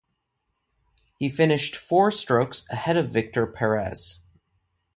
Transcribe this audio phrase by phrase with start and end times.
[1.19, 4.23] He finished four strokes ahead of Victor Perez.